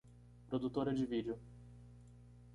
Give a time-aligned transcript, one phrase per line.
[0.49, 1.37] Produtora de vídeo